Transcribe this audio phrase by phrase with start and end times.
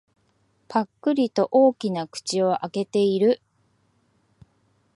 [0.67, 3.39] ぱっくりと大きな口を開けている。